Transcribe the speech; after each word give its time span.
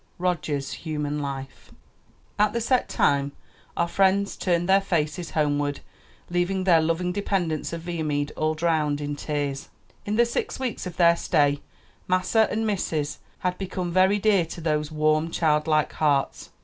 ROGERS' 0.17 0.73
HUMAN 0.83 1.19
LIFE. 1.21 1.71
At 2.39 2.53
the 2.53 2.59
set 2.59 2.89
time 2.89 3.33
our 3.77 3.87
friends 3.87 4.35
turned 4.35 4.67
their 4.67 4.81
faces 4.81 5.29
homeward, 5.29 5.81
leaving 6.27 6.63
their 6.63 6.81
loving 6.81 7.11
dependents 7.11 7.71
of 7.71 7.81
Viamede 7.83 8.31
all 8.35 8.55
drowned 8.55 8.99
in 8.99 9.15
tears. 9.15 9.69
In 10.07 10.15
the 10.15 10.25
six 10.25 10.59
weeks 10.59 10.87
of 10.87 10.97
their 10.97 11.15
stay, 11.15 11.61
"Massa" 12.07 12.51
an' 12.51 12.65
"Missus" 12.65 13.19
had 13.41 13.59
become 13.59 13.91
very 13.91 14.17
dear 14.17 14.43
to 14.47 14.59
those 14.59 14.91
warm, 14.91 15.29
childlike 15.29 15.93
hearts. 15.93 16.49